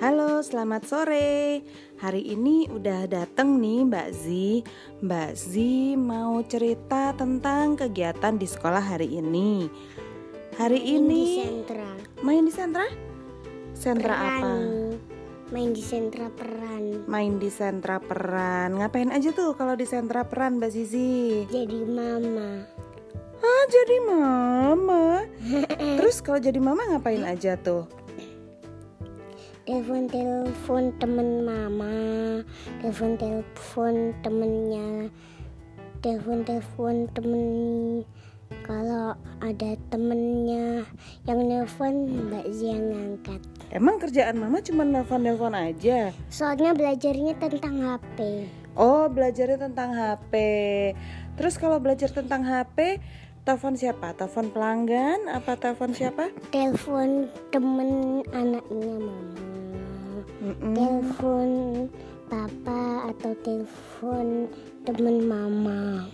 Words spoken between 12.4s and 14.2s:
di sentra? Sentra